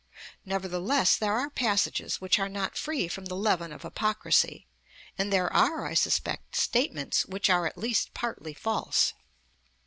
[0.45, 4.65] Nevertheless there are passages which are not free from the leaven of hypocrisy,
[5.15, 9.13] and there are, I suspect, statements which are at least partly false.